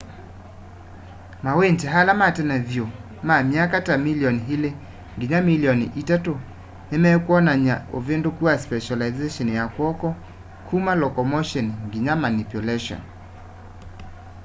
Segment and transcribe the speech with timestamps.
[1.43, 2.85] mawindi ala matene vyu
[3.27, 4.69] ma myaka ta milioni ili
[5.15, 6.33] nginya milioni itatu
[6.89, 10.09] nimekwonany'a uvinduku wa specilization ya kw'oko
[10.67, 13.01] kuma locomotion nginya manipulation